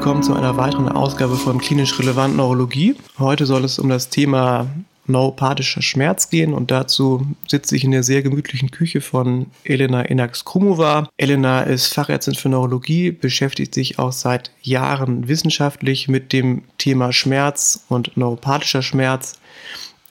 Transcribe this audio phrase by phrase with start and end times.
[0.00, 2.94] Willkommen zu einer weiteren Ausgabe von Klinisch Relevant Neurologie.
[3.18, 4.66] Heute soll es um das Thema
[5.06, 11.10] neuropathischer Schmerz gehen und dazu sitze ich in der sehr gemütlichen Küche von Elena Enax-Krumova.
[11.18, 17.84] Elena ist Fachärztin für Neurologie, beschäftigt sich auch seit Jahren wissenschaftlich mit dem Thema Schmerz
[17.90, 19.38] und neuropathischer Schmerz.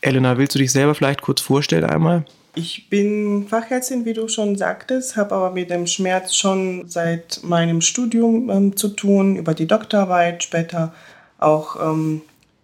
[0.02, 2.26] Elena, willst du dich selber vielleicht kurz vorstellen einmal?
[2.56, 7.82] Ich bin Fachärztin, wie du schon sagtest, habe aber mit dem Schmerz schon seit meinem
[7.82, 10.94] Studium ähm, zu tun, über die Doktorarbeit, später
[11.38, 12.22] auch ähm,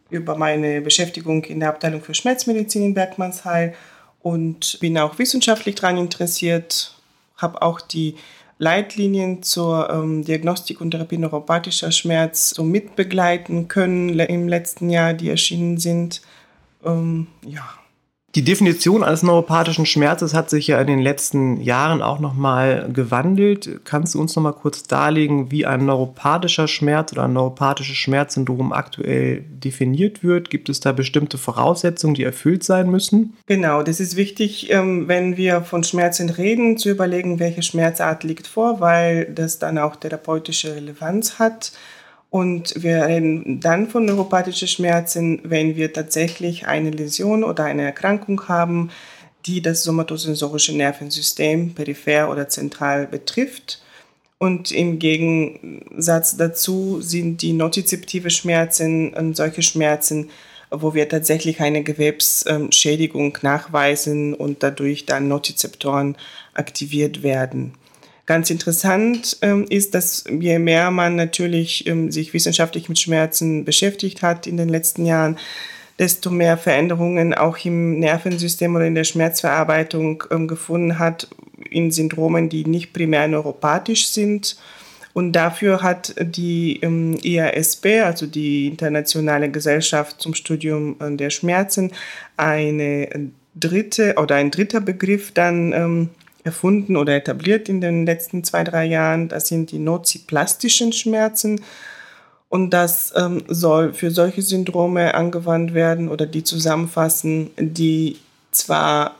[0.09, 3.75] über meine Beschäftigung in der Abteilung für Schmerzmedizin in Bergmannsheil
[4.21, 6.95] und bin auch wissenschaftlich daran interessiert,
[7.37, 8.15] habe auch die
[8.57, 15.29] Leitlinien zur ähm, Diagnostik und Therapie neuropathischer Schmerz so mitbegleiten können im letzten Jahr, die
[15.29, 16.21] erschienen sind.
[16.83, 17.67] Ähm, ja,
[18.35, 23.79] die Definition eines neuropathischen Schmerzes hat sich ja in den letzten Jahren auch nochmal gewandelt.
[23.85, 29.45] Kannst du uns nochmal kurz darlegen, wie ein neuropathischer Schmerz oder ein neuropathisches Schmerzsyndrom aktuell
[29.47, 30.49] definiert wird?
[30.49, 33.37] Gibt es da bestimmte Voraussetzungen, die erfüllt sein müssen?
[33.45, 38.47] Genau, das ist wichtig, ähm, wenn wir von Schmerzen reden, zu überlegen, welche Schmerzart liegt
[38.47, 41.71] vor, weil das dann auch therapeutische Relevanz hat.
[42.35, 48.49] Und wir reden dann von neuropathischen Schmerzen, wenn wir tatsächlich eine Läsion oder eine Erkrankung
[48.49, 48.89] haben,
[49.45, 53.81] die das somatosensorische Nervensystem peripher oder zentral betrifft.
[54.37, 60.29] Und im Gegensatz dazu sind die notizeptive Schmerzen solche Schmerzen,
[60.69, 66.17] wo wir tatsächlich eine Gewebsschädigung nachweisen und dadurch dann Notizeptoren
[66.53, 67.75] aktiviert werden.
[68.25, 74.23] Ganz interessant ähm, ist, dass je mehr man natürlich ähm, sich wissenschaftlich mit Schmerzen beschäftigt
[74.23, 75.37] hat in den letzten Jahren,
[75.99, 81.27] desto mehr Veränderungen auch im Nervensystem oder in der Schmerzverarbeitung ähm, gefunden hat
[81.69, 84.57] in Syndromen, die nicht primär neuropathisch sind.
[85.13, 91.91] Und dafür hat die ähm, IASB, also die Internationale Gesellschaft zum Studium äh, der Schmerzen,
[92.37, 96.09] eine dritte oder ein dritter Begriff dann ähm,
[96.45, 99.27] erfunden oder etabliert in den letzten zwei, drei Jahren.
[99.27, 101.61] Das sind die noziplastischen Schmerzen.
[102.47, 108.17] Und das ähm, soll für solche Syndrome angewandt werden oder die zusammenfassen, die
[108.51, 109.15] zwar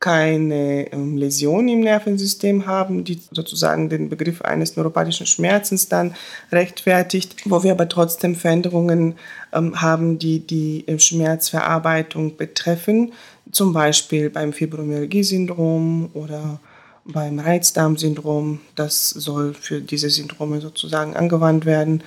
[0.00, 6.14] keine ähm, Läsion im Nervensystem haben, die sozusagen den Begriff eines neuropathischen Schmerzens dann
[6.52, 9.14] rechtfertigt, wo wir aber trotzdem Veränderungen
[9.52, 13.12] ähm, haben, die die äh, Schmerzverarbeitung betreffen
[13.50, 16.60] zum Beispiel beim Fibromyalgie-Syndrom oder
[17.04, 18.60] beim Reizdarmsyndrom.
[18.74, 22.02] Das soll für diese Syndrome sozusagen angewandt werden.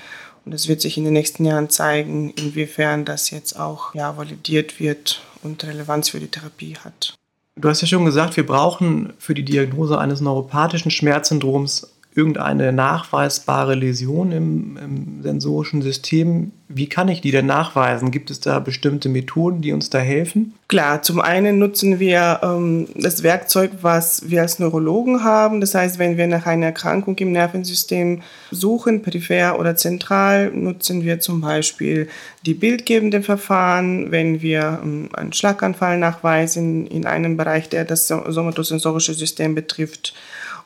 [0.46, 4.80] Und es wird sich in den nächsten Jahren zeigen, inwiefern das jetzt auch ja, validiert
[4.80, 7.16] wird und Relevanz für die Therapie hat.
[7.58, 13.76] Du hast ja schon gesagt, wir brauchen für die Diagnose eines neuropathischen Schmerzsyndroms irgendeine nachweisbare
[13.76, 16.52] Läsion im, im, sensorischen System.
[16.68, 18.10] Wie kann ich die denn nachweisen?
[18.10, 20.56] Gibt es da bestimmte Methoden, die uns da helfen?
[20.68, 25.62] Klar, zum einen nutzen wir ähm, das Werkzeug, was wir als Neurologen haben.
[25.62, 31.20] Das heißt, wenn wir nach einer Erkrankung im Nervensystem suchen, peripher oder zentral, nutzen wir
[31.20, 32.10] zum Beispiel
[32.48, 34.12] die bildgebenden Verfahren.
[34.12, 40.16] Wenn wir ähm, einen Schlaganfall nachweisen in einem Bereich, der das somatosensorische System betrifft,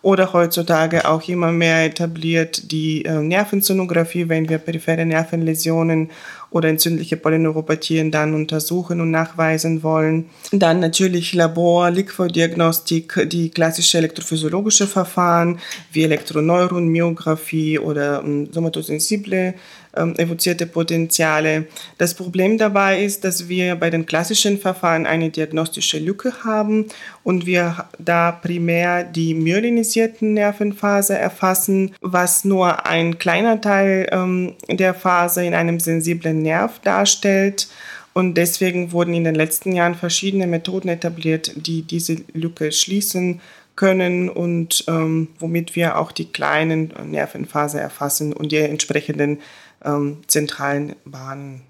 [0.01, 6.09] oder heutzutage auch immer mehr etabliert die äh, Nervensonographie, wenn wir periphere Nervenläsionen
[6.49, 10.29] oder entzündliche Polyneuropathien dann untersuchen und nachweisen wollen.
[10.51, 15.59] Dann natürlich Labor, Liquordiagnostik, die klassische elektrophysiologische Verfahren
[15.93, 19.53] wie Elektroneuron, Myographie oder ähm, somatosensible
[19.95, 21.67] ähm, evozierte Potenziale.
[21.97, 26.85] Das Problem dabei ist, dass wir bei den klassischen Verfahren eine diagnostische Lücke haben
[27.23, 34.93] und wir da primär die myelinisierten Nervenphase erfassen, was nur ein kleiner Teil ähm, der
[34.93, 37.67] Phase in einem sensiblen Nerv darstellt.
[38.13, 43.39] Und deswegen wurden in den letzten Jahren verschiedene Methoden etabliert, die diese Lücke schließen
[43.75, 49.39] können und ähm, womit wir auch die kleinen Nervenphase erfassen und die entsprechenden
[49.83, 51.61] ähm, zentralen Bahnen.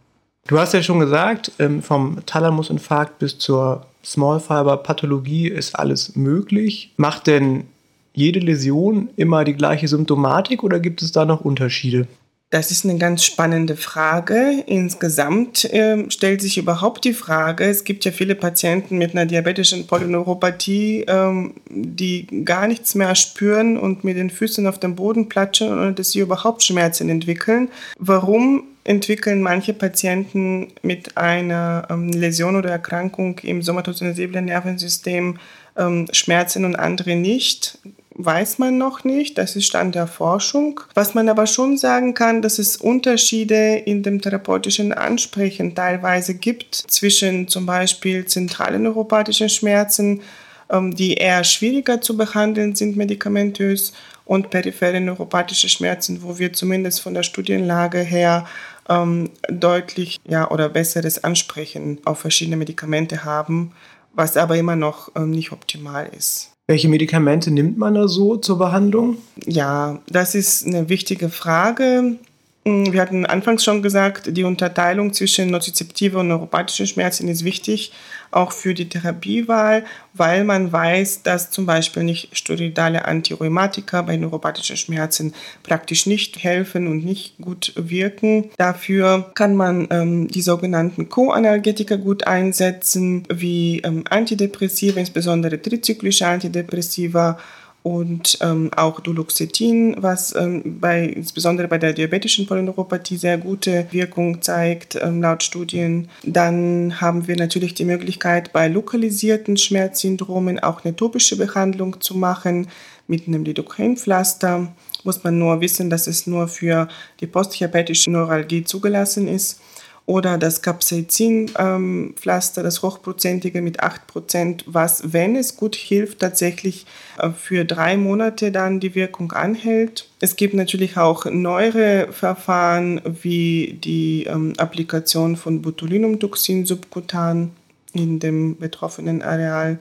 [0.47, 6.93] Du hast ja schon gesagt, ähm, vom Thalamusinfarkt bis zur Smallfiber-Pathologie ist alles möglich.
[6.97, 7.65] Macht denn
[8.13, 12.07] jede Läsion immer die gleiche Symptomatik oder gibt es da noch Unterschiede?
[12.51, 14.61] Das ist eine ganz spannende Frage.
[14.67, 19.87] Insgesamt äh, stellt sich überhaupt die Frage, es gibt ja viele Patienten mit einer diabetischen
[19.87, 25.71] Polyneuropathie, ähm, die gar nichts mehr spüren und mit den Füßen auf dem Boden platschen
[25.71, 27.69] ohne dass sie überhaupt Schmerzen entwickeln.
[27.97, 35.39] Warum entwickeln manche Patienten mit einer ähm, Läsion oder Erkrankung im somatosensiblen Nervensystem
[35.77, 37.77] ähm, Schmerzen und andere nicht?
[38.25, 40.81] Weiß man noch nicht, das ist Stand der Forschung.
[40.93, 46.75] Was man aber schon sagen kann, dass es Unterschiede in dem therapeutischen Ansprechen teilweise gibt
[46.75, 50.21] zwischen zum Beispiel zentralen neuropathischen Schmerzen,
[50.69, 53.93] ähm, die eher schwieriger zu behandeln sind medikamentös
[54.25, 58.47] und periphere neuropathische Schmerzen, wo wir zumindest von der Studienlage her
[58.87, 63.73] ähm, deutlich ja, oder besseres Ansprechen auf verschiedene Medikamente haben,
[64.13, 66.50] was aber immer noch ähm, nicht optimal ist.
[66.71, 69.17] Welche Medikamente nimmt man da so zur Behandlung?
[69.45, 72.15] Ja, das ist eine wichtige Frage.
[72.63, 77.91] Mm, wir hatten anfangs schon gesagt, die Unterteilung zwischen nozizeptive und neuropathische Schmerzen ist wichtig,
[78.31, 79.83] auch für die Therapiewahl,
[80.13, 85.33] weil man weiß, dass zum Beispiel nicht steroidale Antirheumatika bei neuropathischen Schmerzen
[85.63, 88.49] praktisch nicht helfen und nicht gut wirken.
[88.57, 97.37] Dafür kann man ähm, die sogenannten Co-Analgetika gut einsetzen, wie ähm, Antidepressiva, insbesondere trizyklische Antidepressiva
[97.83, 104.41] und ähm, auch Duloxetin, was ähm, bei, insbesondere bei der diabetischen Polyneuropathie sehr gute Wirkung
[104.41, 106.07] zeigt, ähm, laut Studien.
[106.23, 112.67] Dann haben wir natürlich die Möglichkeit, bei lokalisierten Schmerzsyndromen auch eine topische Behandlung zu machen
[113.07, 114.71] mit einem Lidocain-Pflaster.
[115.03, 116.87] Muss man nur wissen, dass es nur für
[117.19, 119.59] die postdiabetische Neuralgie zugelassen ist
[120.05, 126.85] oder das Capsaicin-Pflaster, das hochprozentige mit 8%, was, wenn es gut hilft, tatsächlich
[127.17, 130.09] äh, für drei Monate dann die Wirkung anhält.
[130.19, 137.51] Es gibt natürlich auch neuere Verfahren wie die ähm, Applikation von Botulinumtoxin subkutan
[137.93, 139.79] in dem betroffenen Areal.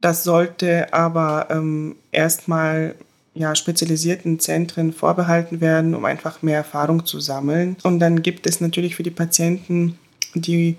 [0.00, 2.94] Das sollte aber ähm, erstmal
[3.38, 7.76] ja, spezialisierten Zentren vorbehalten werden, um einfach mehr Erfahrung zu sammeln.
[7.84, 9.96] Und dann gibt es natürlich für die Patienten,
[10.34, 10.76] die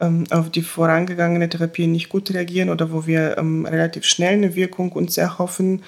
[0.00, 4.54] ähm, auf die vorangegangene Therapie nicht gut reagieren oder wo wir ähm, relativ schnell eine
[4.54, 5.82] Wirkung uns erhoffen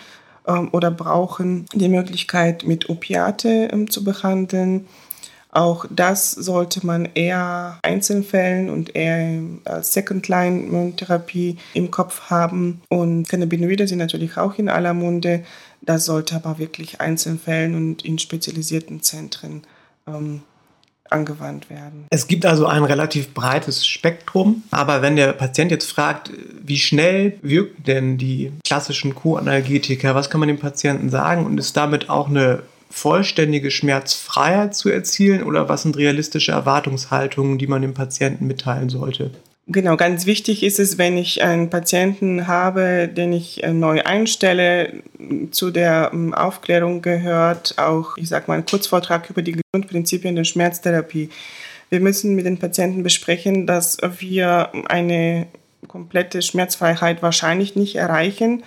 [0.47, 4.87] ähm, oder brauchen, die Möglichkeit mit Opiate ähm, zu behandeln.
[5.51, 12.83] Auch das sollte man eher Einzelfällen und eher als Second-Line-Therapie im Kopf haben.
[12.91, 15.45] Und Cannabinoide sind natürlich auch in aller Munde.
[15.89, 19.63] Das sollte aber wirklich Einzelfällen und in spezialisierten Zentren
[20.07, 20.43] ähm,
[21.09, 22.05] angewandt werden.
[22.11, 26.31] Es gibt also ein relativ breites Spektrum, aber wenn der Patient jetzt fragt,
[26.63, 31.75] wie schnell wirken denn die klassischen Co-Analgetika, was kann man dem Patienten sagen und ist
[31.75, 37.95] damit auch eine vollständige Schmerzfreiheit zu erzielen oder was sind realistische Erwartungshaltungen, die man dem
[37.95, 39.31] Patienten mitteilen sollte?
[39.71, 45.03] Genau, ganz wichtig ist es, wenn ich einen Patienten habe, den ich äh, neu einstelle,
[45.51, 50.45] zu der ähm, Aufklärung gehört auch, ich sage mal, ein Kurzvortrag über die Grundprinzipien der
[50.45, 51.29] Schmerztherapie.
[51.91, 55.49] Wir müssen mit den Patienten besprechen, dass wir eine
[55.87, 58.63] komplette Schmerzfreiheit wahrscheinlich nicht erreichen.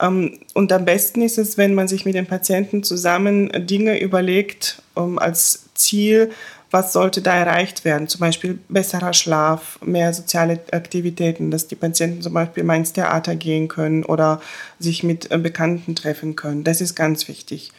[0.00, 4.82] Ähm, und am besten ist es, wenn man sich mit den Patienten zusammen Dinge überlegt
[4.94, 6.30] als Ziel,
[6.74, 8.08] was sollte da erreicht werden?
[8.08, 13.36] Zum Beispiel besserer Schlaf, mehr soziale Aktivitäten, dass die Patienten zum Beispiel mal ins Theater
[13.36, 14.40] gehen können oder
[14.80, 16.64] sich mit äh, Bekannten treffen können.
[16.64, 17.70] Das ist ganz wichtig.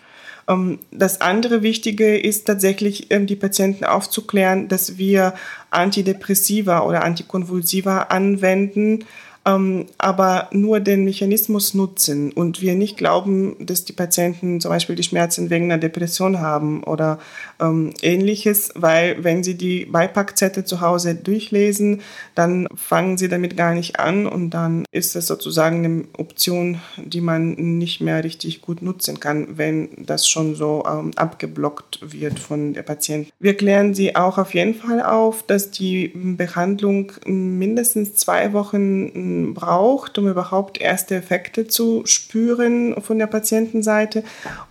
[0.47, 5.33] Ähm, das andere Wichtige ist tatsächlich, ähm, die Patienten aufzuklären, dass wir
[5.71, 9.03] Antidepressiva oder Antikonvulsiva anwenden,
[9.45, 14.95] ähm, aber nur den Mechanismus nutzen und wir nicht glauben, dass die Patienten zum Beispiel
[14.95, 17.19] die Schmerzen wegen einer Depression haben oder
[17.59, 22.01] ähm, ähnliches, weil wenn sie die Beipackzettel zu Hause durchlesen,
[22.33, 27.21] dann fangen sie damit gar nicht an und dann ist es sozusagen eine Option, die
[27.21, 32.73] man nicht mehr richtig gut nutzen kann, wenn das schon so ähm, abgeblockt wird von
[32.73, 33.29] der Patienten.
[33.39, 40.17] Wir klären sie auch auf jeden Fall auf, dass die Behandlung mindestens zwei Wochen braucht,
[40.17, 44.23] um überhaupt erste Effekte zu spüren von der Patientenseite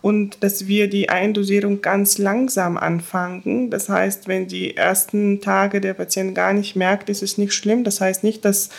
[0.02, 3.70] und dass wir die Eindosierung ganz langsam anfangen.
[3.70, 7.84] Das heißt, wenn die ersten Tage der Patient gar nicht merkt, ist es nicht schlimm.
[7.84, 8.70] Das heißt nicht, dass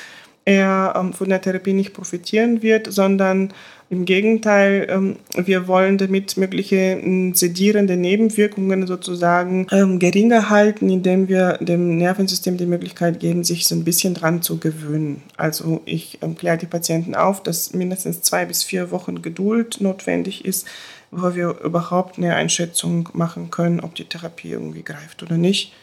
[0.45, 3.51] er ähm, von der Therapie nicht profitieren wird, sondern
[3.89, 11.27] im Gegenteil, ähm, wir wollen damit mögliche ähm, sedierende Nebenwirkungen sozusagen ähm, geringer halten, indem
[11.27, 15.21] wir dem Nervensystem die Möglichkeit geben, sich so ein bisschen dran zu gewöhnen.
[15.37, 20.67] Also ich kläre die Patienten auf, dass mindestens zwei bis vier Wochen Geduld notwendig ist,
[21.11, 25.73] bevor wir überhaupt eine Einschätzung machen können, ob die Therapie irgendwie greift oder nicht.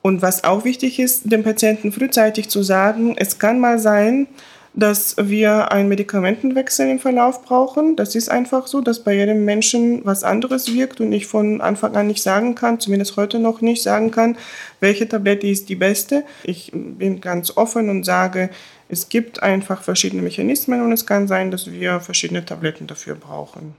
[0.00, 4.28] Und was auch wichtig ist, dem Patienten frühzeitig zu sagen, es kann mal sein,
[4.76, 7.96] dass wir einen Medikamentenwechsel im Verlauf brauchen.
[7.96, 11.96] Das ist einfach so, dass bei jedem Menschen was anderes wirkt und ich von Anfang
[11.96, 14.36] an nicht sagen kann, zumindest heute noch nicht sagen kann,
[14.80, 16.24] welche Tablette ist die beste.
[16.44, 18.50] Ich bin ganz offen und sage,
[18.90, 23.74] es gibt einfach verschiedene Mechanismen und es kann sein, dass wir verschiedene Tabletten dafür brauchen.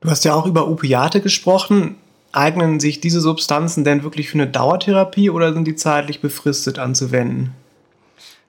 [0.00, 1.96] Du hast ja auch über Opiate gesprochen.
[2.32, 7.54] Eignen sich diese Substanzen denn wirklich für eine Dauertherapie oder sind die zeitlich befristet anzuwenden?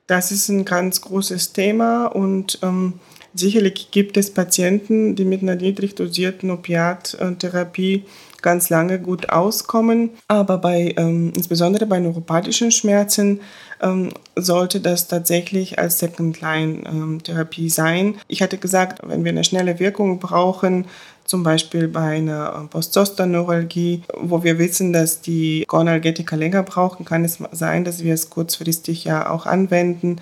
[0.08, 3.00] Das ist ein ganz großes Thema und ähm,
[3.34, 8.06] sicherlich gibt es Patienten, die mit einer niedrig dosierten Opiattherapie
[8.42, 10.12] ganz lange gut auskommen.
[10.28, 13.42] Aber bei, ähm, insbesondere bei neuropathischen Schmerzen
[13.82, 14.10] ähm,
[14.44, 18.16] sollte das tatsächlich als Second-Line-Therapie ähm, sein.
[18.28, 20.86] Ich hatte gesagt, wenn wir eine schnelle Wirkung brauchen,
[21.26, 27.40] zum Beispiel bei einer Postzosterneuralgie, wo wir wissen, dass die Chronalgetika länger brauchen, kann es
[27.52, 30.18] sein, dass wir es kurzfristig ja auch anwenden.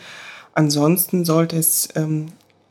[0.54, 2.28] Ansonsten sollte es, ähm,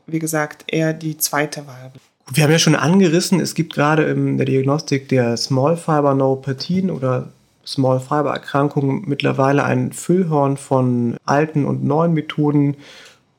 [0.07, 2.09] wie gesagt, eher die zweite Wahl bleiben.
[2.31, 6.91] Wir haben ja schon angerissen, es gibt gerade in der Diagnostik der Small Fiber Neuropathien
[6.91, 7.29] oder
[7.69, 12.75] Small Fiber Erkrankungen mittlerweile ein Füllhorn von alten und neuen Methoden,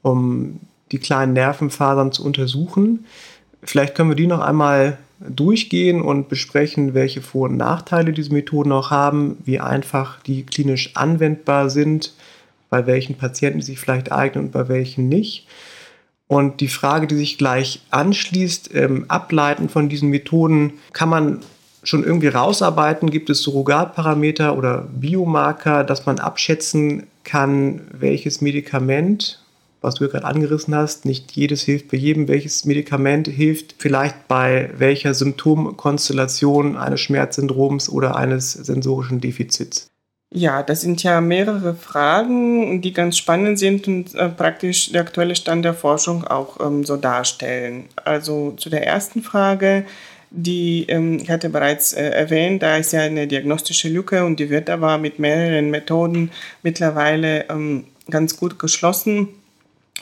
[0.02, 0.60] um
[0.92, 3.06] die kleinen Nervenfasern zu untersuchen.
[3.62, 8.72] Vielleicht können wir die noch einmal durchgehen und besprechen, welche Vor- und Nachteile diese Methoden
[8.72, 12.14] auch haben, wie einfach die klinisch anwendbar sind,
[12.70, 15.46] bei welchen Patienten die sich vielleicht eignen und bei welchen nicht.
[16.28, 21.40] Und die Frage, die sich gleich anschließt, ähm, ableiten von diesen Methoden, kann man
[21.82, 23.10] schon irgendwie rausarbeiten?
[23.10, 29.40] Gibt es Surrogatparameter oder Biomarker, dass man abschätzen kann, welches Medikament
[29.80, 34.70] was du gerade angerissen hast, nicht jedes hilft bei jedem, welches Medikament hilft vielleicht bei
[34.76, 39.88] welcher Symptomkonstellation eines Schmerzsyndroms oder eines sensorischen Defizits.
[40.32, 45.34] Ja, das sind ja mehrere Fragen, die ganz spannend sind und äh, praktisch der aktuelle
[45.34, 47.86] Stand der Forschung auch ähm, so darstellen.
[48.04, 49.84] Also zu der ersten Frage,
[50.30, 54.50] die ähm, ich hatte bereits äh, erwähnt, da ist ja eine diagnostische Lücke und die
[54.50, 56.30] wird aber mit mehreren Methoden
[56.62, 59.28] mittlerweile ähm, ganz gut geschlossen.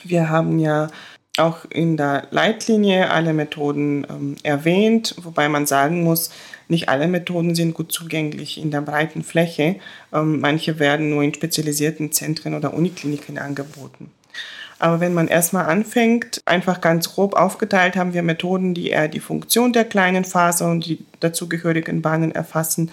[0.03, 0.89] Wir haben ja
[1.37, 6.31] auch in der Leitlinie alle Methoden ähm, erwähnt, wobei man sagen muss,
[6.67, 9.77] nicht alle Methoden sind gut zugänglich in der breiten Fläche.
[10.13, 14.11] Ähm, manche werden nur in spezialisierten Zentren oder Unikliniken angeboten.
[14.79, 19.19] Aber wenn man erstmal anfängt, einfach ganz grob aufgeteilt, haben wir Methoden, die eher die
[19.19, 22.89] Funktion der kleinen Faser und die dazugehörigen Bahnen erfassen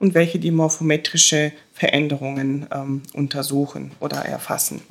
[0.00, 4.82] und welche die morphometrische Veränderungen ähm, untersuchen oder erfassen.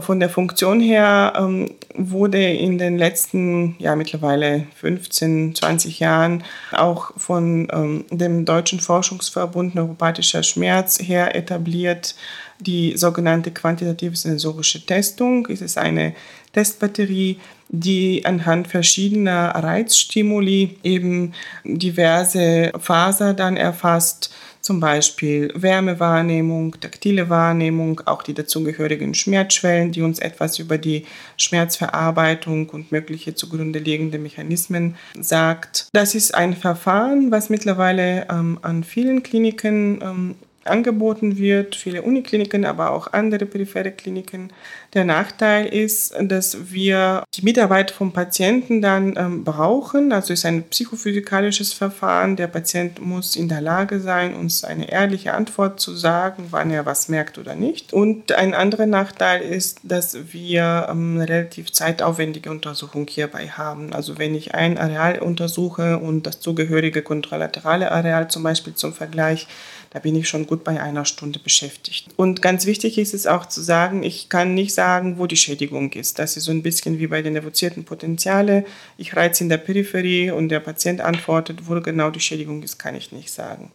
[0.00, 7.12] Von der Funktion her ähm, wurde in den letzten, ja mittlerweile 15, 20 Jahren auch
[7.16, 12.14] von ähm, dem Deutschen Forschungsverbund Neuropathischer Schmerz her etabliert
[12.60, 15.46] die sogenannte quantitative sensorische Testung.
[15.50, 16.14] Es ist eine
[16.52, 21.34] Testbatterie, die anhand verschiedener Reizstimuli eben
[21.64, 24.32] diverse Faser dann erfasst
[24.66, 32.68] zum Beispiel Wärmewahrnehmung, taktile Wahrnehmung, auch die dazugehörigen Schmerzschwellen, die uns etwas über die Schmerzverarbeitung
[32.70, 35.86] und mögliche zugrunde liegende Mechanismen sagt.
[35.92, 40.34] Das ist ein Verfahren, was mittlerweile ähm, an vielen Kliniken ähm,
[40.66, 44.52] angeboten wird, viele Unikliniken, aber auch andere periphere Kliniken.
[44.96, 50.10] Der Nachteil ist, dass wir die Mitarbeit vom Patienten dann ähm, brauchen.
[50.10, 52.36] Also es ist ein psychophysikalisches Verfahren.
[52.36, 56.86] Der Patient muss in der Lage sein, uns eine ehrliche Antwort zu sagen, wann er
[56.86, 57.92] was merkt oder nicht.
[57.92, 63.92] Und ein anderer Nachteil ist, dass wir ähm, relativ zeitaufwendige Untersuchung hierbei haben.
[63.92, 69.46] Also wenn ich ein Areal untersuche und das zugehörige kontralaterale Areal zum Beispiel zum Vergleich,
[69.90, 72.08] da bin ich schon gut bei einer Stunde beschäftigt.
[72.16, 74.85] Und ganz wichtig ist es auch zu sagen, ich kann nicht sagen,
[75.16, 76.18] wo die Schädigung ist.
[76.18, 78.64] Das ist so ein bisschen wie bei den evozierten Potenziale.
[78.96, 82.94] Ich reize in der Peripherie und der Patient antwortet, wo genau die Schädigung ist, kann
[82.94, 83.72] ich nicht sagen.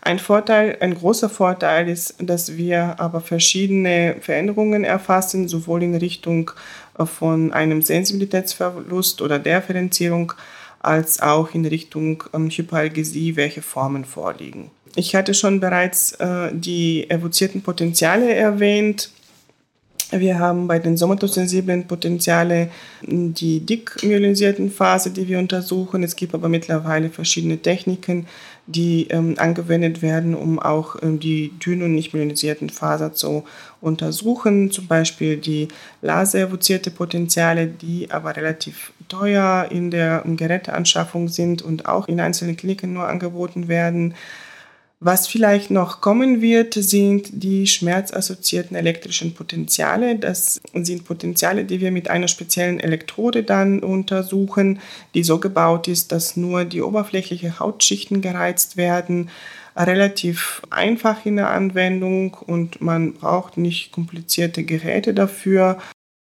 [0.00, 6.50] Ein Vorteil, ein großer Vorteil ist, dass wir aber verschiedene Veränderungen erfassen, sowohl in Richtung
[6.98, 10.32] äh, von einem Sensibilitätsverlust oder Differenzierung,
[10.80, 14.70] als auch in Richtung ähm, Hyperalgesie, welche Formen vorliegen.
[14.94, 19.10] Ich hatte schon bereits äh, die evozierten Potenziale erwähnt.
[20.10, 22.70] Wir haben bei den somatosensiblen Potenziale
[23.02, 26.02] die dickmyelinisierten Phase, die wir untersuchen.
[26.02, 28.26] Es gibt aber mittlerweile verschiedene Techniken,
[28.66, 33.44] die ähm, angewendet werden, um auch ähm, die dünn- und nicht myelisierten Faser zu
[33.82, 34.70] untersuchen.
[34.70, 35.68] Zum Beispiel die
[36.00, 42.94] laserevozierte Potenziale, die aber relativ teuer in der Geräteanschaffung sind und auch in einzelnen Kliniken
[42.94, 44.14] nur angeboten werden.
[45.00, 50.16] Was vielleicht noch kommen wird, sind die schmerzassoziierten elektrischen Potenziale.
[50.16, 54.80] Das sind Potenziale, die wir mit einer speziellen Elektrode dann untersuchen,
[55.14, 59.30] die so gebaut ist, dass nur die oberflächliche Hautschichten gereizt werden.
[59.76, 65.78] Relativ einfach in der Anwendung und man braucht nicht komplizierte Geräte dafür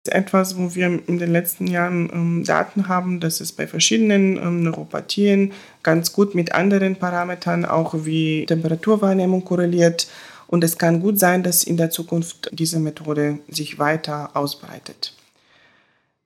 [0.10, 4.64] etwas, wo wir in den letzten Jahren ähm, Daten haben, dass es bei verschiedenen ähm,
[4.64, 10.08] Neuropathien ganz gut mit anderen Parametern, auch wie Temperaturwahrnehmung korreliert.
[10.48, 15.14] Und es kann gut sein, dass in der Zukunft diese Methode sich weiter ausbreitet.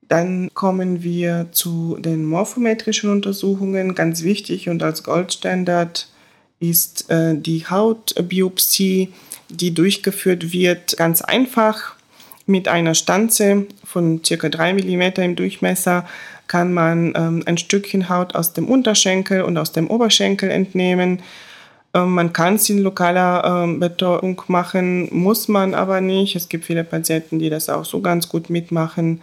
[0.01, 3.95] Dann kommen wir zu den morphometrischen Untersuchungen.
[3.95, 6.09] Ganz wichtig und als Goldstandard
[6.59, 9.13] ist äh, die Hautbiopsie,
[9.49, 11.95] die durchgeführt wird, ganz einfach
[12.49, 14.49] mit einer Stanze von ca.
[14.49, 16.05] 3 mm im Durchmesser
[16.47, 21.21] kann man ähm, ein Stückchen Haut aus dem Unterschenkel und aus dem Oberschenkel entnehmen.
[21.93, 26.35] Ähm, man kann es in lokaler ähm, Betäubung machen, muss man aber nicht.
[26.35, 29.21] Es gibt viele Patienten, die das auch so ganz gut mitmachen.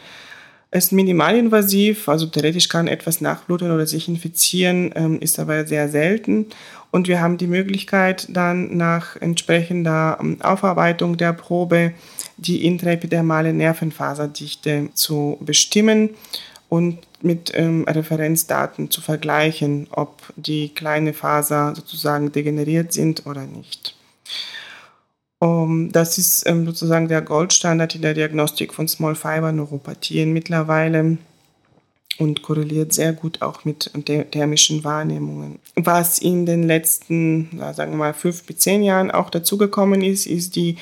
[0.71, 5.89] Es ist minimalinvasiv, also theoretisch kann etwas nachbluten oder sich infizieren, ähm, ist aber sehr
[5.89, 6.47] selten.
[6.91, 11.93] Und wir haben die Möglichkeit dann nach entsprechender ähm, Aufarbeitung der Probe
[12.37, 16.11] die intraepidermale Nervenfaserdichte zu bestimmen
[16.69, 23.95] und mit ähm, Referenzdaten zu vergleichen, ob die kleine Faser sozusagen degeneriert sind oder nicht.
[25.39, 31.19] Um, das ist ähm, sozusagen der Goldstandard in der Diagnostik von Small Fiber Neuropathien mittlerweile
[32.19, 33.91] und korreliert sehr gut auch mit
[34.31, 35.59] thermischen Wahrnehmungen.
[35.75, 40.57] Was in den letzten, sagen wir mal, fünf bis zehn Jahren auch dazugekommen ist, ist
[40.57, 40.77] die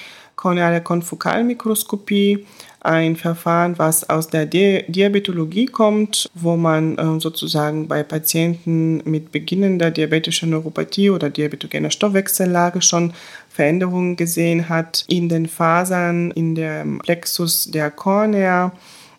[0.45, 2.45] korneale Konfokalmikroskopie,
[2.81, 9.33] ein Verfahren, was aus der Di Diabetologie kommt, wo man äh, sozusagen bei Patienten mit
[9.33, 13.15] beginnender diabetischer Neuropathie oder diabetogener Stoffwechsellage schon
[13.49, 18.71] Veränderungen gesehen hat in den Fasern, in dem Plexus der Kornea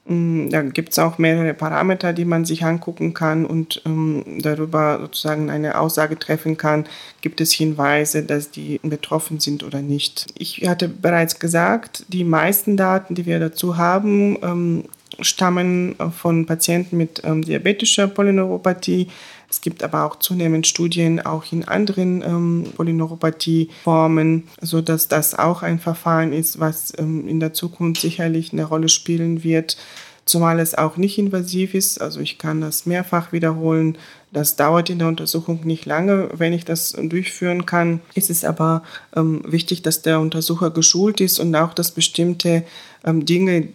[0.08, 5.50] da gibt es auch mehrere Parameter, die man sich angucken kann und ähm, darüber sozusagen
[5.50, 6.86] eine Aussage treffen kann.
[7.22, 10.28] Gibt es Hinweise, dass die betroffen sind oder nicht?
[10.38, 14.84] Ich hatte bereits gesagt, die meisten Daten, die wir dazu haben, ähm,
[15.22, 19.08] stammen von Patienten mit ähm, diabetischer Polyneuropathie.
[19.50, 25.80] Es gibt aber auch zunehmend Studien auch in anderen ähm, Polyneuropathie-Formen, sodass das auch ein
[25.80, 29.78] Verfahren ist, was ähm, in der Zukunft sicherlich eine Rolle spielen wird
[30.26, 32.02] zumal es auch nicht invasiv ist.
[32.02, 33.98] Also ich kann das mehrfach wiederholen.
[34.34, 38.02] Das dauert in der Untersuchung nicht lange, wenn ich das durchführen kann.
[38.16, 38.84] Es ist aber
[39.16, 42.64] ähm, wichtig, dass der Untersucher geschult ist und auch, dass bestimmte
[43.06, 43.70] ähm, Dinge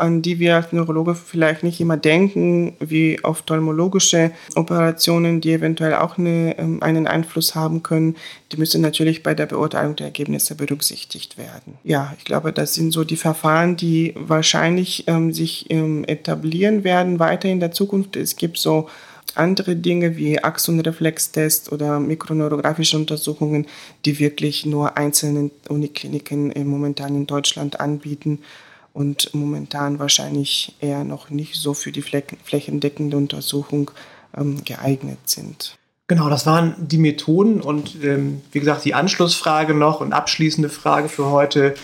[0.00, 6.18] an die wir als Neurologe vielleicht nicht immer denken, wie ophthalmologische Operationen, die eventuell auch
[6.18, 8.16] eine, ähm, einen Einfluss haben können,
[8.52, 11.78] die müssen natürlich bei der Beurteilung der Ergebnisse berücksichtigt werden.
[11.84, 17.18] Ja, ich glaube, das sind so die Verfahren, die wahrscheinlich ähm, sich ähm, etablieren werden
[17.18, 18.16] weiter in der Zukunft.
[18.16, 18.88] Es gibt so
[19.36, 23.66] andere Dinge wie Axonreflextest oder mikroneurografische Untersuchungen,
[24.04, 28.40] die wirklich nur einzelne Unikliniken momentan in Deutschland anbieten
[28.92, 33.90] und momentan wahrscheinlich eher noch nicht so für die flächendeckende Untersuchung
[34.36, 35.76] ähm, geeignet sind.
[36.10, 41.08] Genau, das waren die Methoden und ähm, wie gesagt, die Anschlussfrage noch und abschließende Frage
[41.08, 41.74] für heute.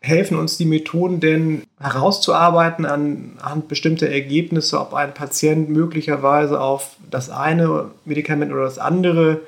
[0.00, 7.30] Helfen uns die Methoden denn herauszuarbeiten anhand bestimmter Ergebnisse, ob ein Patient möglicherweise auf das
[7.30, 9.42] eine Medikament oder das andere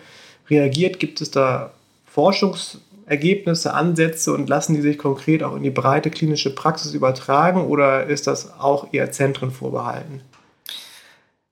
[0.48, 1.00] reagiert?
[1.00, 1.72] Gibt es da
[2.14, 7.66] Forschungs- Ergebnisse, Ansätze und lassen die sich konkret auch in die breite klinische Praxis übertragen
[7.66, 10.22] oder ist das auch eher Zentren vorbehalten?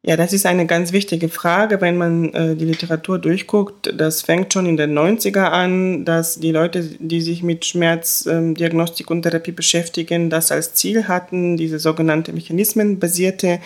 [0.05, 3.95] Ja, das ist eine ganz wichtige Frage, wenn man äh, die Literatur durchguckt.
[3.97, 9.17] Das fängt schon in den 90er an, dass die Leute, die sich mit Schmerzdiagnostik ähm,
[9.19, 13.61] und Therapie beschäftigen, das als Ziel hatten, diese sogenannte mechanismenbasierte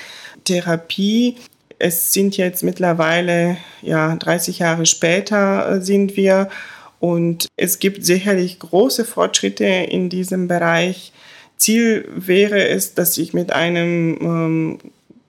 [0.45, 1.37] Therapie.
[1.79, 6.51] Es sind jetzt mittlerweile, ja, 30 Jahre später äh, sind wir
[7.01, 11.13] und es gibt sicherlich große Fortschritte in diesem Bereich.
[11.57, 14.79] Ziel wäre es, dass ich mit einem ähm,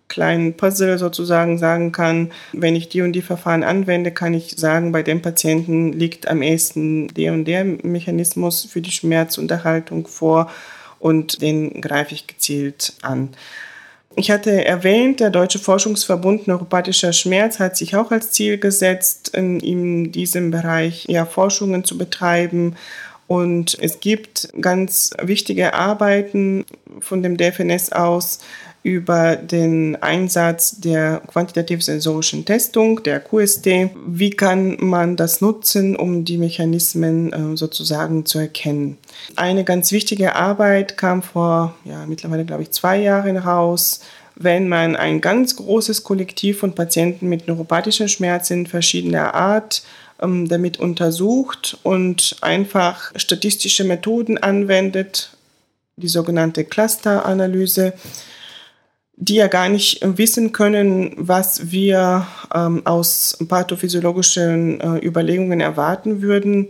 [0.07, 4.91] kleinen Puzzle sozusagen sagen kann, wenn ich die und die Verfahren anwende, kann ich sagen,
[4.91, 10.49] bei dem Patienten liegt am ehesten der und der Mechanismus für die Schmerzunterhaltung vor
[10.99, 13.29] und den greife ich gezielt an.
[14.19, 20.11] Ich hatte erwähnt, der Deutsche Forschungsverbund Neuropathischer Schmerz hat sich auch als Ziel gesetzt, in,
[20.11, 22.75] diesem Bereich ja, Forschungen zu betreiben.
[23.27, 26.65] Und es gibt ganz wichtige Arbeiten
[26.99, 28.39] von dem DFNS aus,
[28.83, 33.67] über den Einsatz der quantitativ-sensorischen Testung, der QST.
[34.05, 38.97] Wie kann man das nutzen, um die Mechanismen äh, sozusagen zu erkennen?
[39.35, 44.01] Eine ganz wichtige Arbeit kam vor ja, mittlerweile, glaube ich, zwei Jahren raus
[44.39, 49.83] wenn man ein ganz großes Kollektiv von Patienten mit neuropathischen Schmerzen verschiedener Art
[50.21, 55.31] ähm, damit untersucht und einfach statistische Methoden anwendet,
[55.95, 57.93] die sogenannte Clusteranalyse,
[59.17, 66.69] die ja gar nicht wissen können, was wir ähm, aus pathophysiologischen äh, Überlegungen erwarten würden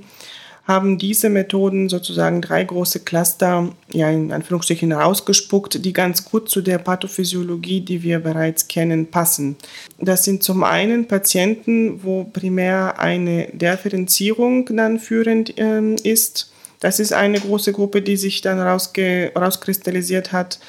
[0.67, 6.61] haben diese Methoden sozusagen drei große Cluster, ja in Anführungsstrichen rausgespuckt, die ganz gut zu
[6.61, 9.55] der Pathophysiologie, die wir bereits kennen, passen.
[9.97, 16.51] Das sind zum einen Patienten, wo primär eine Differenzierung dann führend äh, ist.
[16.81, 20.59] Das ist eine große Gruppe, die sich dann rausge rauskristallisiert hat.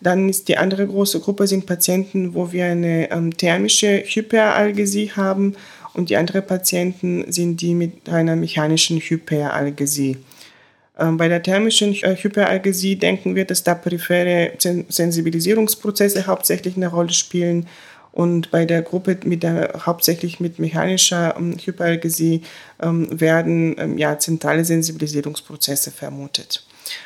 [0.00, 5.54] Dann ist die andere große Gruppe sind Patienten, wo wir eine ähm, thermische Hyperalgesie haben
[5.92, 10.18] und die anderen Patienten sind die mit einer mechanischen Hyperalgesie.
[10.98, 17.12] Ähm, bei der thermischen äh, Hyperalgesie denken wir, dass da periphere Sensibilisierungsprozesse hauptsächlich eine Rolle
[17.12, 17.66] spielen.
[18.12, 22.42] Und bei der Gruppe mit der hauptsächlich mit mechanischer ähm, Hyperalgesie
[22.82, 26.64] ähm, werden ja, zentrale Sensibilisierungsprozesse vermutet.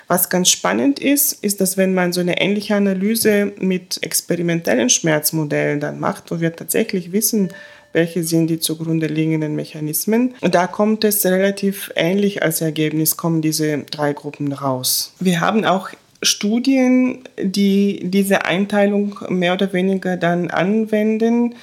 [0.09, 5.81] Was ganz spannend ist, ist, dass wenn man so eine ähnliche Analyse mit experimentellen Schmerzmodellen
[5.81, 7.51] dann macht, wo wir tatsächlich wissen,
[7.92, 10.35] welche sind die zugrunde liegenden Mechanismen.
[10.40, 15.14] Und da kommt es relativ ähnlich als Ergebnis, kommen diese drei Gruppen raus.
[15.20, 21.55] Wir haben auch Studien, die diese Einteilung mehr oder weniger dann anwenden.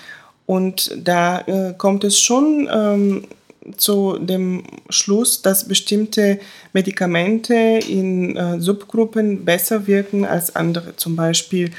[0.45, 3.27] Und da äh, kommt es schon ähm,
[3.77, 6.39] zu dem Schluss, dass bestimmte
[6.73, 7.53] Medikamente
[7.87, 10.95] in äh, Subgruppen besser wirken als andere.
[10.95, 11.71] Zum Beispiel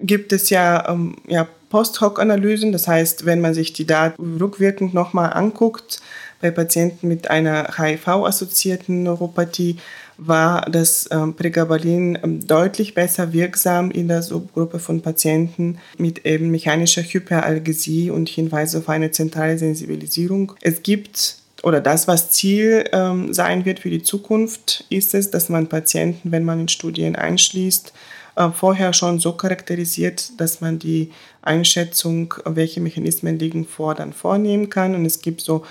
[0.00, 5.32] gibt es ja, ähm, ja Post-Hoc-Analysen, das heißt, wenn man sich die Daten rückwirkend nochmal
[5.32, 6.00] anguckt,
[6.40, 9.78] bei Patienten mit einer HIV-assoziierten Neuropathie
[10.18, 16.50] war das ähm, Pregabalin ähm, deutlich besser wirksam in der Subgruppe von Patienten mit eben
[16.50, 20.52] mechanischer Hyperalgesie und Hinweise auf eine zentrale Sensibilisierung.
[20.62, 25.48] Es gibt oder das, was Ziel ähm, sein wird für die Zukunft, ist es, dass
[25.48, 27.92] man Patienten, wenn man in Studien einschließt,
[28.36, 31.10] äh, vorher schon so charakterisiert, dass man die
[31.42, 34.94] Einschätzung, welche Mechanismen liegen vor, dann vornehmen kann.
[34.94, 35.64] Und es gibt so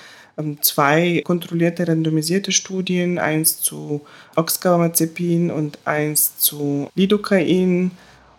[0.62, 4.02] zwei kontrollierte randomisierte Studien, eins zu
[4.36, 7.92] Oxcarbazepin und eins zu Lidocain.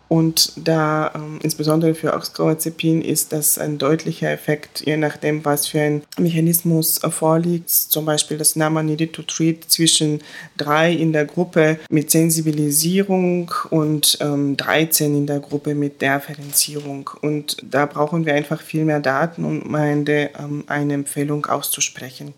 [0.08, 5.80] Und da ähm, insbesondere für Oxcarbazepin ist das ein deutlicher Effekt, je nachdem, was für
[5.80, 7.70] ein Mechanismus vorliegt.
[7.70, 10.20] Zum Beispiel das Number Needed to Treat zwischen
[10.56, 17.10] drei in der Gruppe mit Sensibilisierung und ähm, 13 in der Gruppe mit Differenzierung.
[17.22, 22.32] Und da brauchen wir einfach viel mehr Daten, um eine, ähm, eine Empfehlung auszusprechen.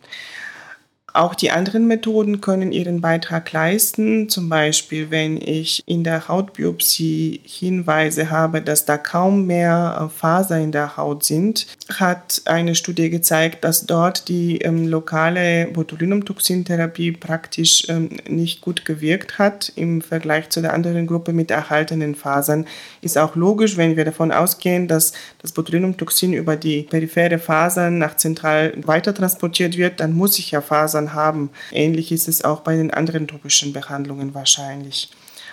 [1.19, 4.29] Auch die anderen Methoden können ihren Beitrag leisten.
[4.29, 10.61] Zum Beispiel, wenn ich in der Hautbiopsie Hinweise habe, dass da kaum mehr äh, Faser
[10.61, 17.87] in der Haut sind, hat eine Studie gezeigt, dass dort die ähm, lokale Botulinumtoxintherapie praktisch
[17.89, 22.65] ähm, nicht gut gewirkt hat im Vergleich zu der anderen Gruppe mit erhaltenen Fasern.
[23.03, 28.17] Ist auch logisch, wenn wir davon ausgehen, dass das Botulinumtoxin über die periphere Fasern nach
[28.17, 31.51] zentral weiter transportiert wird, dann muss ich ja Fasern Haben.
[31.73, 35.11] Ähnlich ist es auch bei den anderen topischen Behandlungen wahrscheinlich.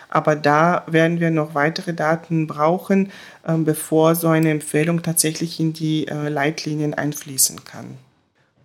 [0.10, 3.12] Aber da werden wir noch weitere Daten brauchen,
[3.48, 7.98] ähm, bevor so eine Empfehlung tatsächlich in die äh, Leitlinien einfließen kann.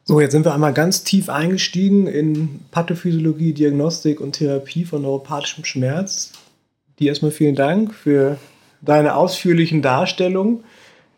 [0.05, 5.65] So, jetzt sind wir einmal ganz tief eingestiegen in Pathophysiologie, Diagnostik und Therapie von neuropathischem
[5.65, 6.33] Schmerz.
[6.99, 8.39] Dir erstmal vielen Dank für
[8.81, 10.65] deine ausführlichen Darstellungen.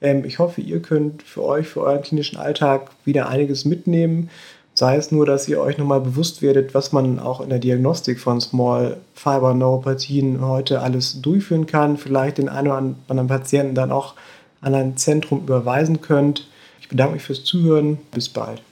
[0.00, 4.30] Ähm, ich hoffe, ihr könnt für euch, für euren klinischen Alltag wieder einiges mitnehmen.
[4.74, 8.18] Sei es nur, dass ihr euch nochmal bewusst werdet, was man auch in der Diagnostik
[8.18, 11.98] von Small Fiber Neuropathien heute alles durchführen kann.
[11.98, 12.76] Vielleicht den einen oder
[13.08, 14.14] anderen Patienten dann auch
[14.62, 16.48] an ein Zentrum überweisen könnt.
[16.80, 17.98] Ich bedanke mich fürs Zuhören.
[18.12, 18.62] Bis bald.